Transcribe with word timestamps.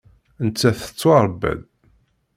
Nettat 0.45 0.77
tettwaṛebba-d. 0.79 1.59